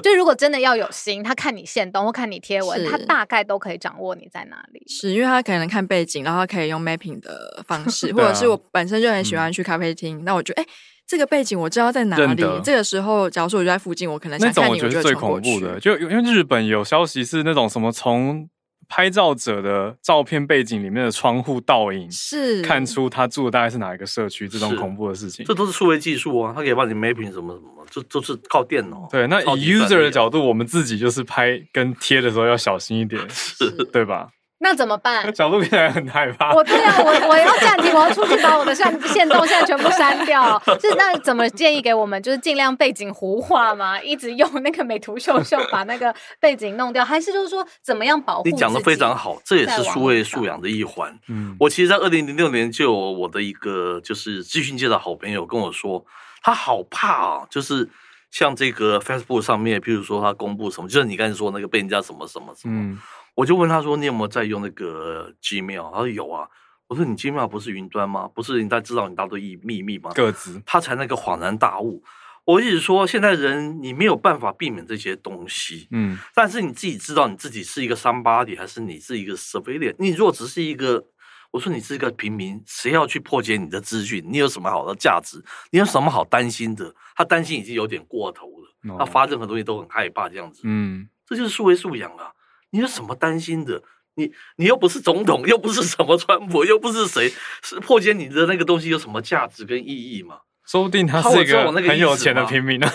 [0.04, 4.84] 就如果真的要有心，他看你现动或看你贴文，他大概都可以掌握你在哪里。
[4.88, 10.66] 是因为他可能看背景，然后他可以用 mapping 的方式，或者是我本身就很喜欢去咖啡厅，那我就哎。
[11.06, 12.44] 这个背景我知道在哪里。
[12.64, 18.50] 这个时候，假如说我就在附近，我可能那种想看你，就会我觉得是最恐怖的，就因为日本有消息是那种什么从
[18.90, 25.54] 拍照者的照片背景里面的窗户倒影，是看出他住的大概是哪一个社区，这种恐怖的事情这。
[25.54, 29.08] 都是数位技术啊，他可以帮你 mapping 什么什么，这都是靠电脑。
[29.12, 34.30] 对，那以 user 的角度，我们自己就是拍跟贴的时候要小心一点， 是对吧？
[34.64, 35.32] 那怎么办？
[35.32, 36.54] 角度看起来很害怕。
[36.56, 40.60] 我对啊，我我要暂停，我要出去把我的线线动现在全部删掉。
[40.82, 42.22] 是那怎么建议给我们？
[42.24, 44.02] 就是尽量背景糊化吗？
[44.02, 48.50] 一直用那个美图秀秀把那个背景弄掉，还是就是说怎么样保护？
[48.50, 49.14] 你讲的非常。
[49.14, 51.14] 好，这也是数位素养的一环。
[51.28, 56.04] 嗯，我其实，在二零零六年就有我的一个就是资讯界的好朋友跟我说，
[56.42, 57.88] 他好怕啊，就是
[58.32, 62.98] 像这个 Facebook 上面，譬如说他公布什么，就是你刚才说那个被人家什么什么什么，嗯，
[63.36, 65.92] 我就问他说，你有没有在用那个 Gmail？
[65.92, 66.48] 他说有啊。
[66.88, 68.28] 我说你 Gmail 不是云端吗？
[68.28, 70.12] 不是人家知道你大堆秘秘密吗？
[70.14, 72.04] 各自他才那个恍然大悟。
[72.46, 79.96] 我一直说，现在人你没有办法避免这些东西，嗯但是你自己知道你自己是一个 somebody 还是你是一个 civilian？
[79.98, 81.04] 你如果只是一个，
[81.52, 84.24] 我说你是一个平民，谁要去破解你的资讯？
[84.28, 85.42] 你有什么好的价值？
[85.72, 86.94] 你有什么好担心的？
[87.16, 90.62] 他担心已经有点过头了，哦他发任何东西都很害怕这样子。
[90.66, 92.30] 嗯，这就是数位素养啊！
[92.74, 93.82] 你有什么担心的？
[94.16, 97.32] 你你又不是总统，又不是什么川普，又不是谁，
[97.64, 100.36] 是破解你的那个东西有什么价值跟意义吗？
[100.66, 102.88] 说不定他好是一个很有钱的平民呢。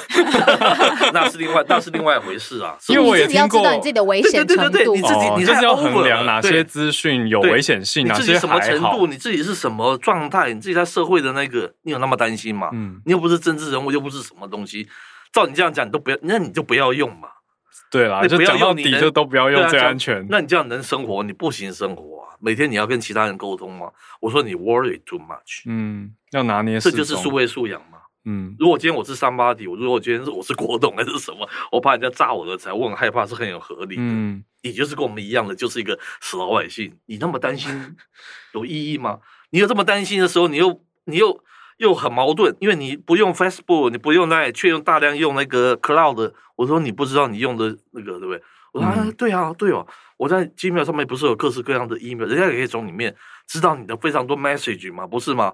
[1.12, 2.76] 那是另外，那是另外一回事啊。
[2.80, 4.78] 是因为我也你要听过知道你自己的危险对对程度。
[4.78, 9.06] 对对你自己哦，你太就是要衡量哪些资讯有危险性，哪些你自己什么程度，。
[9.06, 12.70] 你自己是什么状态，你自己在社会的那个，你有那么担心吗？
[12.72, 14.88] 嗯，你又不是政治人物，又不是什么东西。
[15.30, 17.28] 照你这样讲，你都不要，那你就不要用嘛。
[17.90, 20.26] 对啦，就讲到底就都不要用最安全。
[20.28, 21.22] 那你这样能生活？
[21.22, 22.36] 你不行生活啊！
[22.40, 23.90] 每天你要跟其他人沟通吗？
[24.20, 27.30] 我说你 worry too much，、嗯，要拿捏这就是数。
[27.30, 27.98] 位素养嘛。
[28.24, 34.02] 嗯如果今天我是三八底，我如果今天是我是国董还是什么，我怕人家炸我的财，我很害怕，是很有合理的。
[34.02, 37.96] 嗯，你就是跟我们一样的，就是一个死老百姓，你那么担心
[38.52, 39.20] 有意义吗？
[39.50, 41.42] 你有这么担心的时候，你又你又
[41.78, 46.32] 又很矛盾，因为你不用 Facebook，你不用那，却用大量用那个 Cloud。
[46.54, 48.42] 我说你不知道你用的那个对不对？
[48.72, 49.86] 我说、啊嗯对啊对哦，
[50.16, 55.52] 我在 Gmail 上面不是有各式各样的 email，人家也可以从里面知道你的非常多 message 嘛，不是吗？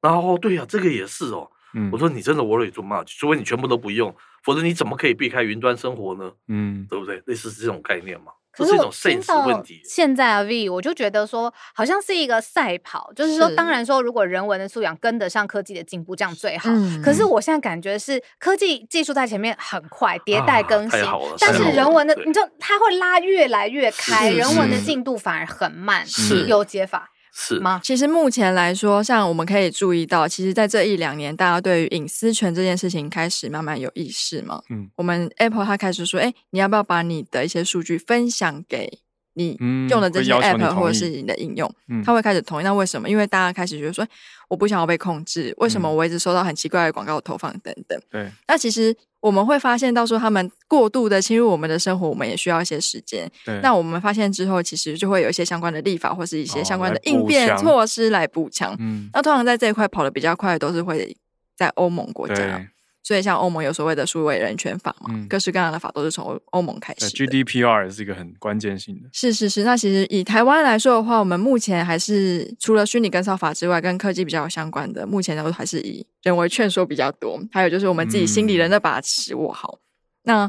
[0.00, 1.48] 然后对呀、这个也是哦。
[1.74, 6.32] 嗯我说你真的 worry too much，除非你全部都不用，否则你怎么可以避开云端生活呢？
[6.48, 7.22] 嗯，对不对？
[7.26, 9.80] 类似这种概念嘛，可是我听到题。
[9.84, 16.68] 现在啊，V 我就觉得说，好像是一个赛跑，就是说，当然说，如果人文的素养跟得上科技的进步，这样最好。
[16.70, 21.00] 嗯可是我现在感觉是科技技术在前面很快迭代更新，
[21.38, 26.46] 但是人文的，你就它会拉越来越开，人文的进度反而很慢，是。
[26.48, 27.80] 有解法是吗？
[27.84, 34.60] 其实目前来说，像我们可以注意到，其实，在这一两年，大家对于隐私权这件事情开始慢慢有意识嘛。
[34.70, 38.98] 嗯我们 Apple 它开始说，哎，你要不要把你的一些数据分享给
[39.38, 42.64] 你嗯用的这些 app 或者是你的应用，嗯它会开始同意。
[42.64, 43.08] 那为什么？
[43.08, 44.06] 因为大家开始觉得说，
[44.48, 47.98] 我不想要被控制，为什么嗯我一直收到很奇怪的广告投放等等？
[48.10, 53.30] 对，那其实我们会发现到说，他们过度的侵入我们的生活，我们也需要一些时间。
[53.44, 58.76] 对，那我们发现之后，其实就会有一些相关的立法或是一些哦相关的应变措施来补强。
[58.80, 61.16] 嗯，那通常在这一块跑的比较快的，都是会
[61.56, 62.68] 在欧盟国家。
[63.08, 67.26] 对所以像欧盟有所谓的数位人权法嘛，嗯各式各样的法都是从欧欧盟开始的。
[67.26, 69.08] ，GDPR 也是一个很关键性的。
[69.12, 77.40] 是是是，那其实以台湾来说的话，我们目前还是除了虚拟跟骚法之外，跟科技比较有相关的，目前都还是以人为劝说比较多。
[77.50, 79.78] 还有就是我们自己心里人的把尺握好。
[80.24, 80.48] 那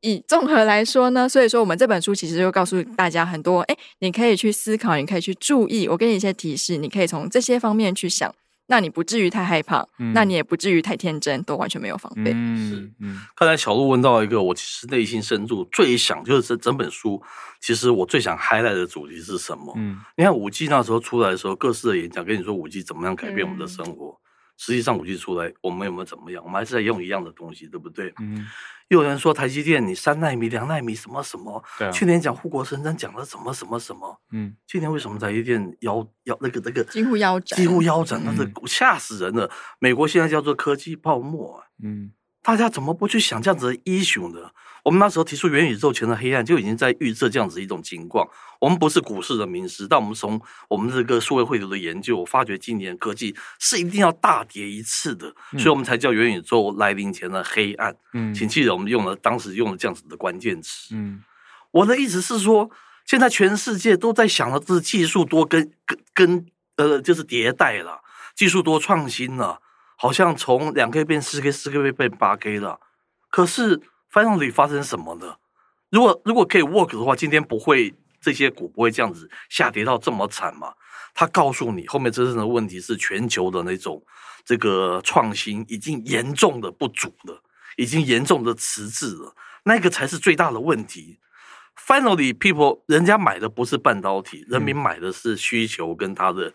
[0.00, 8.34] 以综合来说呢，所以说我们这本书其实就告诉大家很多，哎，你可以去思考，你可以去注意，我给你一些提示，你可以从这些方面去想，
[8.70, 12.32] 那你不至于太害怕，嗯那你也不至于太天真，都完全没有防备。
[12.34, 17.20] 嗯嗯刚才小鹿问到一个，我其实内心深处最想就是这整本书，
[17.60, 19.72] 其实我最想 highlight 的主题是什么？
[19.76, 24.18] 嗯你看五 G 那时候出来的时候，各式的演讲跟你说五 G 怎么样改变我们的生活，
[24.58, 26.44] 实际上五 G 出来，我们有没有怎么样？
[26.44, 28.12] 我们还是在用一样的东西，对不对？
[28.20, 28.44] 嗯，
[28.88, 39.48] 又有人说台积电你三纳米、两纳米什么什么，对啊，去年讲护国神山讲了什么什么什么，嗯今年为什么台积电腰腰那个那个几乎腰斩几乎腰斩，那是嗯吓死人了。
[39.78, 44.50] 美国现在叫做科技泡沫、啊，嗯大家怎么不去想这样子的 issue 呢？
[44.88, 48.26] 我们那时候提出元宇宙前的黑暗，就已经在预测这样子一种情况。
[48.58, 57.94] 我们不是股市的名师，但我们从我们这个数位汇流的研究，发觉今年科技是一定要大跌一次的，所以我们才叫元宇宙来临前的黑暗。
[58.14, 60.94] 嗯，请记得，我们用了当时用了这样子的关键词。
[60.94, 61.22] 嗯
[61.70, 62.70] 我的意思是说，
[63.04, 66.46] 现在全世界都在想的是技术多跟跟跟
[66.76, 68.00] 呃，就是迭代了，
[68.34, 69.60] 技术多创新了，
[69.96, 72.80] 好像从两 K 变四 K，四 K 变八 K 了。
[73.28, 75.36] 可是 finally 发生什么呢？
[75.90, 80.72] 如果如果可以 work 的话，今天不会这些股不会这样子下跌到这么惨嘛？
[81.14, 84.02] 他告诉你，后面真正的问题是全球的那种
[84.44, 87.42] 这个创新已经严重的不足了，
[87.76, 91.18] 已经严重的迟滞了，那个才是最大的问题。
[91.76, 96.52] Finally, people 人家买的不是半导体，人民买的是需求跟它的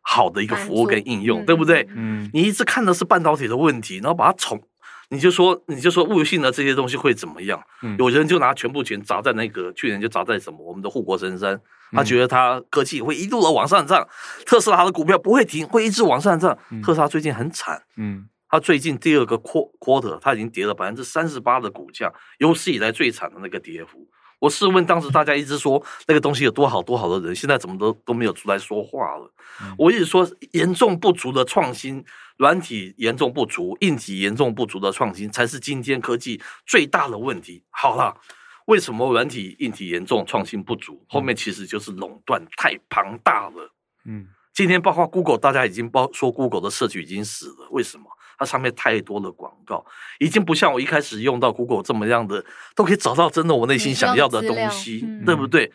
[0.00, 1.86] 好的一个服务跟应用，对不对？
[1.90, 4.62] 嗯你一直看的是半导体的问题，然后把它宠，
[5.10, 7.60] 你就说你就说物性的这些东西会怎么样？
[7.82, 11.60] 嗯有人就拿全部钱砸在那个去年就砸在什么我们的护国神山，
[11.92, 14.06] 他觉得他科技会一路的往上涨，
[14.44, 16.58] 特斯拉的股票不会停，会一直往上涨。
[16.82, 24.08] 特斯拉最近很惨，嗯它最近第二个 quar- quarter 他已经跌了百分之三十八的股价，有史以来最惨的那个跌幅。
[24.38, 29.30] 我试问当时大家一直说那个东西有多好多好的人，现在怎么都都没有出来说话了？
[29.78, 32.04] 我一直说严重不足的创新，
[32.36, 37.64] 软体严重不足，硬体严重不足的创新，才是今天科技最大的问题。
[37.70, 38.16] 好了。
[38.66, 41.00] 为什么软体、硬体严重创新不足？
[41.08, 43.72] 后面其实就是垄断太庞大了。
[44.04, 48.06] 嗯今天包括 Google，大家已经包说 Google 的社区已经死了，为什么？
[48.36, 49.86] 它上面太多的广告，
[50.18, 52.44] 已经不像我一开始用到 Google 这么样的，
[52.74, 55.70] 都可以找到真的我内心想要的东西，嗯对不对？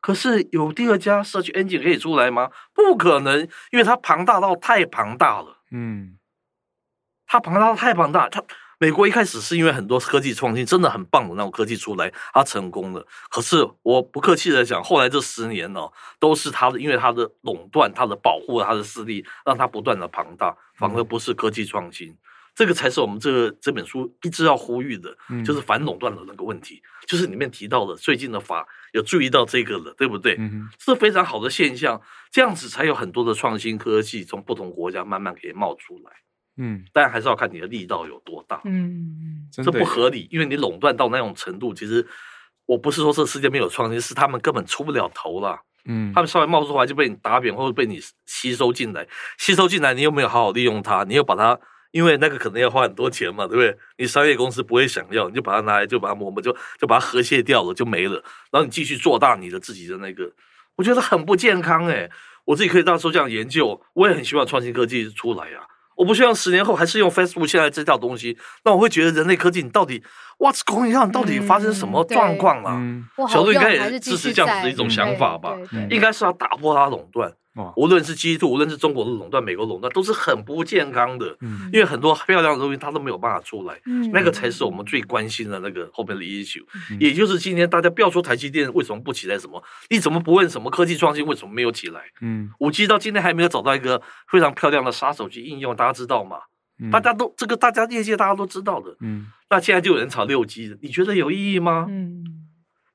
[0.00, 2.48] 可是有第二家 Search Engine 可以出来吗？
[2.72, 3.40] 不可能，
[3.72, 5.58] 因为它庞大到太庞大了。
[5.70, 6.18] 嗯
[7.26, 8.42] 它庞大到太庞大，它
[8.78, 13.04] 美国一开始是因为很多科技创新真的很棒的那种科技出来，它成功了。
[13.30, 15.80] 可是我不客气的讲，后来这十年呢、
[16.20, 22.16] 都是它的，因为它的垄断、它的保护、它的势力，让它不断的庞大，反而不是科技创新。
[22.56, 30.34] 这个才是我们这个这本书一直要呼吁的，嗯就是反垄断的那个问题，就是里面提到的最近的法有注意到这个了，对不对？
[30.38, 32.00] 嗯是非常好的现象，
[32.32, 36.10] 这样子才有很多的创新科技从不同国家慢慢可以冒出来。
[36.56, 42.06] 嗯，但还是要看你的力道有多大，嗯，这不合理，因为你垄断到那种程度，其实
[42.64, 45.60] 我不是说这世界没有创新，是他们根本出不了头了。
[45.84, 51.60] 嗯他们稍微冒出来就被你打扁，或者被你吸收进来，吸收进来你又没有好好利用它，你又把它，
[51.96, 53.74] 因为那个可能要花很多钱嘛，对不对？
[53.96, 60.30] 你商业公司不会想要，你就把它拿来，就把它磨磨，就就把它和谐掉了，就没了，然后你继续做大你的自己的那个，
[60.76, 62.10] 我觉得很不健康哎、
[62.44, 65.64] 我自己可以到时候这样研究，我也很希望创新科技出来啊。
[65.96, 70.02] 我不希望十年后还是用 Facebook 现在这套东西，那我会觉得人类科技你到底
[70.36, 71.10] What's going on？
[71.10, 72.74] 到底发生什么状况啊？
[72.76, 75.56] 嗯不好用小鹿应该也支持这样子的一种嗯想法吧？
[75.88, 77.32] 应该是要打破它垄断。
[77.56, 81.36] 哇无论是基督，无论是中国的垄断、美国垄断，都是很不健康的。
[81.40, 86.64] 嗯因为很多漂亮的东西它都没有办法出来，嗯那个才是我们最关心的那个后面的 issue。
[86.90, 92.02] 嗯也就是今天大家不要说台积电为什么不起来，什么你怎么不问什么科技创新为什么没有起来？
[92.20, 96.38] 嗯五 G 到今天还没有找到一个非常漂亮的杀手去应用，大家知道吗？
[96.78, 98.94] 嗯大家都这个大家业界大家都知道的。
[99.00, 101.86] 嗯那现在就有人炒六 G 的，你觉得有意义吗？
[101.88, 102.22] 嗯，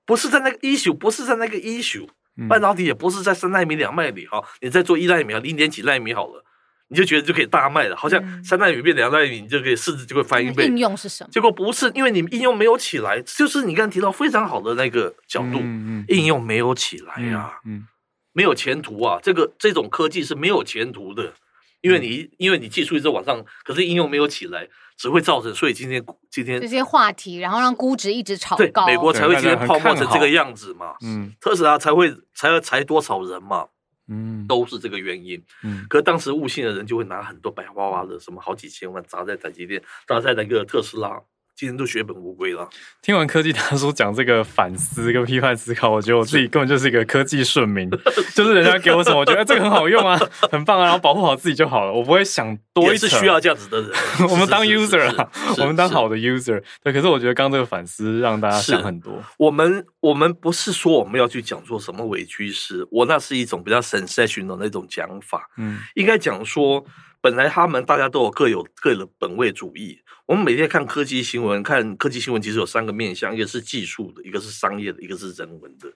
[0.05, 2.09] 不是在那个 issue，不是在那个 issue，嗯
[2.49, 6.43] 半导体也不是在三纳米、两纳米哈，你在做一纳米、零点几纳米好了，
[6.87, 10.65] 你就觉得就可以大卖了，好像嗯三纳米变两纳米，你就可以市值就会翻一倍。
[10.65, 11.29] 应用是什么？
[11.31, 17.87] 结果不是，因为你应用没有起来，就是你刚才提到非常好的那个角度，嗯应用没有起来呀、嗯
[18.33, 19.19] 没有前途啊！
[19.21, 21.33] 这个这种科技是没有前途的，
[21.81, 24.67] 因为你因为你技术一直往上，可是应用没有起来，
[24.97, 28.85] 只会造成所以今天今天这些话题，然后让估值一直炒对高。
[28.85, 33.67] 美国才会今天泡沫成这个样子嘛，嗯特斯拉才会才要裁多少人嘛，
[34.07, 35.43] 嗯都是这个原因。
[35.63, 41.19] 嗯可是当时悟性的人就会拿很多白花花的什么好几千万砸在台积电，砸在那个特斯拉，
[41.61, 42.67] 今天都血本无归了。
[43.03, 47.87] 听完科技大叔讲这个反思跟批判思考，我觉得我自己根本就是一个科技顺民，
[48.33, 50.19] 就是人家给我什么，我觉得这个很好用啊，
[50.51, 53.07] 很棒啊，然后保护好自己就好了，我不会想多一层。
[53.07, 53.91] 是需要这样子的人
[54.27, 55.27] 我们当是是是 user
[55.59, 56.59] 我们当好的 user。
[56.83, 59.21] 对，可是我觉得刚刚这个反思让大家想很多。
[59.37, 66.83] 我们我们不是说我们要去讲说什么伪趋势，我那是一种比较 sensational 的那种讲法，嗯应该讲说，
[67.21, 70.01] 本来他们大家都有各有各的本位主义。
[70.25, 75.87] 我们每天看科技新闻，看科技新闻其实有三个面向，一个是技术的，一个是商业的，一个是人文的。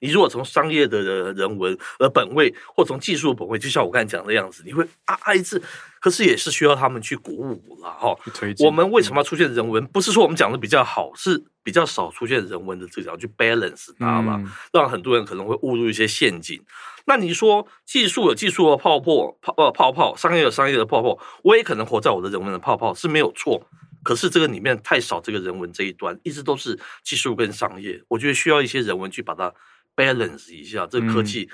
[0.00, 5.60] 你如果从商业的人文呃本位，或从技术本位，就像我刚才讲的样子，你会啊啊一致，
[6.00, 8.16] 可是也是需要他们去鼓舞了哈。
[8.58, 9.86] 我们为什么要出现人文？
[9.86, 16.62] 不是说我们讲的比较好，是比较少出现人文的这条去 balance 它嘛，嗯让很多人可能会误入一些陷阱。
[17.06, 23.66] 那你说技术有技术的泡沫泡呃泡泡，商业有商业的泡泡，我也可能活在我的人文的泡泡是没有错。
[24.02, 29.52] 可是这个里面太少这个人文这一端，一直都是技术跟商业，我觉得需要一些人文去把它
[29.96, 30.86] balance 一下。
[30.86, 31.48] 这个科技，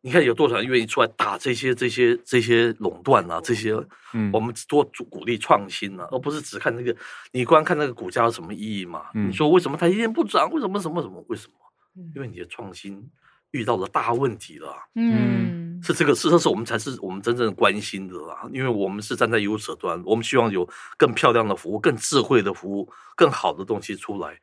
[0.00, 3.74] 你看有多少人愿意出来打这些这些这些垄断啊，这些
[4.14, 6.94] 嗯我们多鼓励创新啊，而不是只看那个，
[7.32, 9.06] 你光看那个股价有什么意义嘛？
[9.14, 10.50] 嗯你说为什么它一天不涨？
[10.50, 11.24] 为什么什么什么？
[11.28, 11.54] 为什么？
[11.96, 13.10] 嗯因为你的创新
[13.50, 18.48] 遇到了大问题了，嗯，是这个，是这是我们才是我们真正关心的啦。
[18.52, 24.38] 因为我们是站在优者端，我们希望有更漂亮的服务、更智慧的服务、更好的东西出来，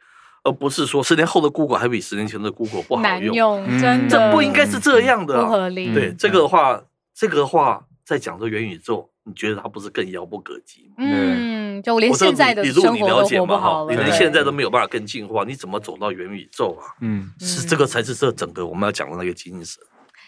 [0.46, 3.04] 而不是说十年后的 Google 还比十年前的 Google 不好用。
[3.04, 5.94] 难用，嗯真的这不应该是这样的、啊，不合理。
[5.94, 6.82] 对嗯这个的话，
[7.14, 10.94] 这个的话，在讲这元宇宙，你觉得它不是更遥不可及吗？
[11.00, 16.94] 嗯，就我连现在的生活都了解嘛活不好了，哈，你连现在都没有办法更进化，你怎么走到元宇宙啊？
[17.02, 19.84] 嗯是这个才是这整个我们要讲的那个精神。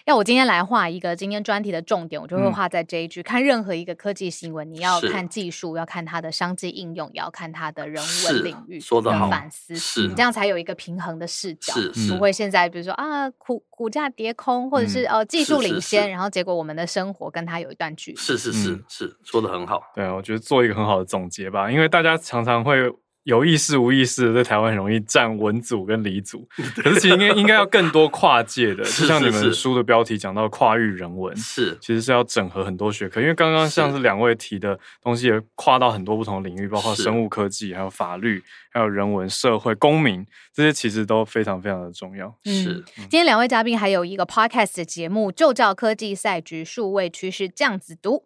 [0.08, 3.22] 要我今天来画一个今天专题的重点，我就会嗯画在这一句。
[3.22, 11.74] 看任何一个科技新闻，你要看技术，要看它的商机应用，也要看它的人是文领域跟说得好反思，是你这样才有一个平衡的视角。
[11.74, 18.18] 是是不会现在比如说啊股股价跌空，或者是、嗯呃技术领先，是然后结果我们的生活跟它有一段距离。
[18.18, 19.82] 是是是嗯是，说的很好。
[19.94, 22.90] 对啊，我觉得做一个很好的总结吧，因为大家常常会
[23.28, 26.48] 有意识无意识的在台湾很容易站文组跟理组，
[26.82, 42.34] 可是其实应该应该要更多跨界的，就像你们书的标题讲到跨域人文，是其实是要整合很多学科，因为刚刚像是两位提的东西也跨到很多不同的领域，包括生物科技、还有法律、还有人文、社会、公民这些，其实都非常非常的重要。
[42.46, 48.24] 是，今天两位嘉宾还有一个 podcast 的节目，就叫科技赛局数位趋势这样子读。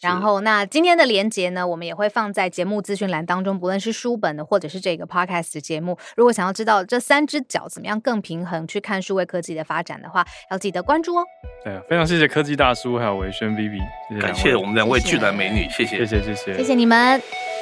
[0.00, 3.58] 然后，那今天的连结呢，我们也会放在节目资讯栏当中。
[3.58, 11.24] 不论是书本的，或者是这个 podcast 节目，如果想要知道这三只脚怎么样更平衡去看数位科技的发展的话，要记得关注哦。
[11.62, 13.80] 对，非常谢谢科技大叔还有维轩 Vivi，
[14.20, 17.59] 感谢我们两位巨男美女，谢谢谢谢谢谢，谢谢你们。